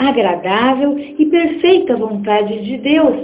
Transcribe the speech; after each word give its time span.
agradável 0.00 0.98
e 0.98 1.26
perfeita 1.26 1.96
vontade 1.96 2.60
de 2.62 2.78
Deus. 2.78 3.16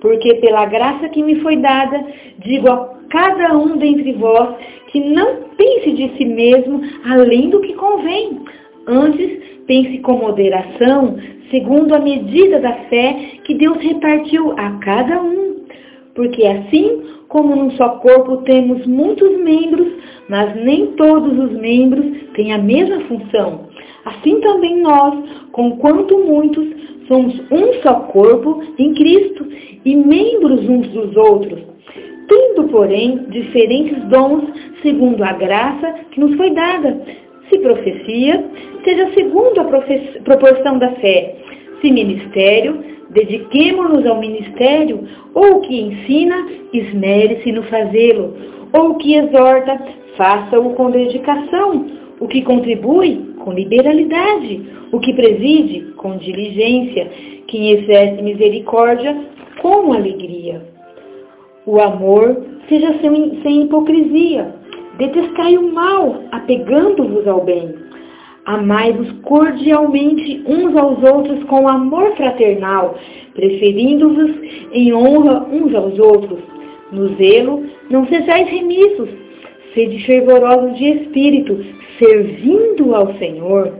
Porque 0.00 0.34
pela 0.34 0.66
graça 0.66 1.08
que 1.08 1.22
me 1.22 1.40
foi 1.40 1.56
dada, 1.56 2.04
digo 2.38 2.68
a 2.70 2.94
cada 3.10 3.56
um 3.56 3.76
dentre 3.76 4.12
vós 4.12 4.54
que 4.88 5.00
não 5.00 5.48
pense 5.56 5.92
de 5.92 6.16
si 6.16 6.24
mesmo 6.24 6.80
além 7.04 7.50
do 7.50 7.60
que 7.60 7.74
convém. 7.74 8.40
Antes, 8.86 9.42
pense 9.66 9.98
com 9.98 10.18
moderação, 10.18 11.16
segundo 11.50 11.94
a 11.94 11.98
medida 11.98 12.60
da 12.60 12.72
fé 12.90 13.16
que 13.44 13.54
Deus 13.54 13.78
repartiu 13.78 14.52
a 14.52 14.78
cada 14.78 15.20
um. 15.20 15.64
Porque 16.14 16.46
assim 16.46 17.02
como 17.28 17.56
num 17.56 17.70
só 17.72 17.88
corpo 17.98 18.36
temos 18.38 18.86
muitos 18.86 19.36
membros, 19.38 19.88
mas 20.28 20.54
nem 20.54 20.88
todos 20.92 21.36
os 21.36 21.58
membros 21.58 22.06
têm 22.34 22.52
a 22.52 22.58
mesma 22.58 23.00
função. 23.00 23.63
Assim 24.04 24.40
também 24.40 24.80
nós, 24.80 25.14
conquanto 25.52 26.18
muitos, 26.18 26.66
somos 27.08 27.34
um 27.50 27.72
só 27.82 27.94
corpo 28.12 28.62
em 28.78 28.94
Cristo 28.94 29.46
e 29.84 29.96
membros 29.96 30.68
uns 30.68 30.88
dos 30.88 31.16
outros, 31.16 31.60
tendo, 32.28 32.68
porém, 32.68 33.26
diferentes 33.30 34.02
dons 34.04 34.44
segundo 34.82 35.22
a 35.22 35.32
graça 35.32 35.94
que 36.10 36.20
nos 36.20 36.34
foi 36.36 36.50
dada. 36.50 37.00
Se 37.48 37.58
profecia, 37.58 38.44
seja 38.84 39.12
segundo 39.12 39.60
a 39.60 39.64
proporção 40.24 40.78
da 40.78 40.90
fé. 40.92 41.36
Se 41.80 41.90
ministério, 41.90 42.82
dediquemo-nos 43.10 44.06
ao 44.06 44.18
ministério, 44.18 45.06
ou 45.34 45.60
que 45.60 45.78
ensina, 45.78 46.46
esmere-se 46.72 47.52
no 47.52 47.62
fazê-lo, 47.64 48.34
ou 48.72 48.96
que 48.96 49.14
exorta, 49.14 49.80
faça-o 50.16 50.70
com 50.70 50.90
dedicação, 50.90 51.86
o 52.20 52.28
que 52.28 52.42
contribui, 52.42 53.34
com 53.38 53.52
liberalidade, 53.52 54.62
o 54.92 55.00
que 55.00 55.12
preside, 55.12 55.92
com 55.96 56.16
diligência, 56.16 57.10
quem 57.46 57.72
exerce 57.72 58.22
misericórdia, 58.22 59.16
com 59.60 59.92
alegria. 59.92 60.62
O 61.66 61.80
amor 61.80 62.44
seja 62.68 62.98
sem, 63.00 63.40
sem 63.42 63.62
hipocrisia. 63.62 64.54
Detestai 64.98 65.56
o 65.56 65.72
mal, 65.72 66.22
apegando-vos 66.30 67.26
ao 67.26 67.44
bem. 67.44 67.74
Amai-vos 68.44 69.10
cordialmente 69.22 70.42
uns 70.46 70.76
aos 70.76 71.02
outros 71.02 71.42
com 71.44 71.66
amor 71.66 72.14
fraternal, 72.16 72.94
preferindo-vos 73.34 74.30
em 74.72 74.92
honra 74.92 75.46
uns 75.50 75.74
aos 75.74 75.98
outros. 75.98 76.38
No 76.92 77.08
zelo, 77.16 77.64
não 77.90 78.06
sejais 78.06 78.48
remissos, 78.48 79.08
sede 79.72 79.98
fervorosos 80.04 80.76
de 80.76 80.84
espírito, 80.84 81.58
servindo 81.98 82.94
ao 82.94 83.14
Senhor. 83.18 83.72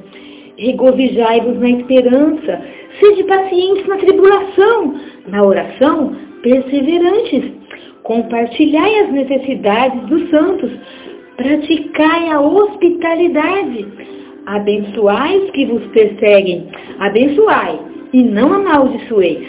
Regozijai-vos 0.57 1.59
na 1.59 1.71
esperança, 1.71 2.63
sede 3.01 3.25
pacientes 3.25 3.87
na 3.87 3.97
tribulação, 3.97 4.95
na 5.29 5.43
oração, 5.43 6.17
perseverantes. 6.43 7.53
Compartilhai 8.03 9.01
as 9.01 9.13
necessidades 9.13 10.01
dos 10.09 10.31
santos, 10.31 10.71
praticai 11.37 12.29
a 12.31 12.41
hospitalidade 12.41 13.87
Abençoai 14.47 15.39
os 15.39 15.51
que 15.53 15.65
vos 15.65 15.87
perseguem, 15.87 16.69
abençoai 16.99 17.81
e 18.13 18.23
não 18.23 18.53
amaldiçoeis. 18.53 19.43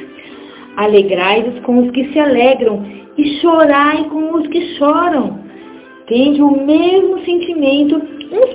Alegrai-vos 0.78 1.60
com 1.64 1.80
os 1.80 1.92
que 1.92 2.14
se 2.14 2.20
alegram 2.20 2.82
e 3.18 3.42
chorai 3.42 4.06
com 4.06 4.36
os 4.36 4.48
que 4.48 4.62
choram. 4.78 5.40
Tende 6.08 6.42
o 6.42 6.66
mesmo 6.66 7.20
sentimento 7.26 8.02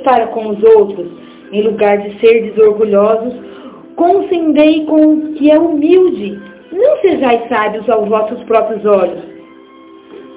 para 0.00 0.28
com 0.28 0.48
os 0.50 0.62
outros. 0.62 1.08
Em 1.52 1.62
lugar 1.62 1.98
de 1.98 2.18
ser 2.20 2.50
desorgulhosos, 2.50 3.34
concendei 3.96 4.84
com 4.86 5.14
o 5.14 5.32
que 5.34 5.50
é 5.50 5.58
humilde. 5.58 6.40
Não 6.72 6.98
sejais 6.98 7.48
sábios 7.48 7.88
aos 7.88 8.08
vossos 8.08 8.42
próprios 8.44 8.84
olhos. 8.84 9.22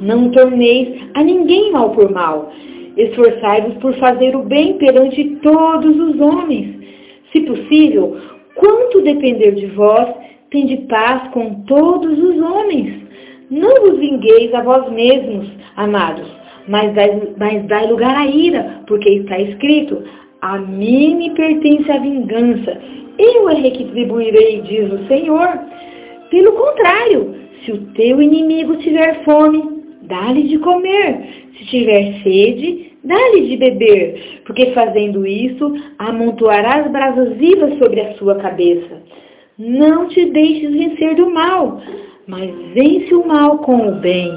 Não 0.01 0.29
torneis 0.31 1.03
a 1.13 1.23
ninguém 1.23 1.71
mal 1.71 1.91
por 1.91 2.11
mal 2.11 2.51
Esforçai-vos 2.97 3.75
por 3.75 3.93
fazer 3.95 4.35
o 4.35 4.43
bem 4.43 4.77
perante 4.77 5.23
todos 5.41 5.99
os 5.99 6.19
homens. 6.19 6.75
Se 7.31 7.41
possível, 7.41 8.17
quanto 8.55 9.01
depender 9.01 9.53
de 9.53 9.65
vós, 9.67 10.13
tende 10.51 10.77
paz 10.87 11.27
com 11.29 11.63
todos 11.63 12.19
os 12.19 12.39
homens. 12.39 13.01
Não 13.49 13.81
vos 13.81 13.99
vingueis 13.99 14.53
a 14.53 14.61
vós 14.61 14.91
mesmos, 14.91 15.49
amados, 15.75 16.27
mas 16.67 16.93
dai, 16.93 17.21
mas 17.37 17.65
dai 17.67 17.87
lugar 17.87 18.15
à 18.15 18.25
ira, 18.25 18.81
porque 18.87 19.09
está 19.09 19.39
escrito, 19.39 20.03
a 20.41 20.57
mim 20.57 21.15
me 21.15 21.29
pertence 21.31 21.91
a 21.91 21.97
vingança, 21.97 22.79
eu 23.17 23.49
é 23.49 23.53
retribuirei, 23.53 24.61
diz 24.61 24.91
o 24.91 25.07
Senhor. 25.07 25.47
Pelo 26.29 26.51
contrário, 26.53 27.35
se 27.63 27.71
o 27.71 27.77
teu 27.93 28.21
inimigo 28.21 28.75
tiver 28.77 29.23
fome, 29.23 29.83
dá-lhe 30.03 30.43
de 30.43 30.57
comer. 30.59 31.45
Se 31.57 31.65
tiver 31.67 32.21
sede, 32.23 32.91
dá-lhe 33.03 33.49
de 33.49 33.57
beber, 33.57 34.41
porque 34.45 34.71
fazendo 34.71 35.25
isso, 35.25 35.75
amontoarás 35.99 36.91
brasas 36.91 37.37
vivas 37.37 37.77
sobre 37.77 38.01
a 38.01 38.13
sua 38.15 38.35
cabeça. 38.35 39.01
Não 39.57 40.07
te 40.07 40.25
deixes 40.25 40.71
vencer 40.71 41.15
do 41.15 41.29
mal, 41.29 41.79
mas 42.27 42.49
vence 42.73 43.13
o 43.13 43.27
mal 43.27 43.59
com 43.59 43.89
o 43.89 43.91
bem. 43.99 44.31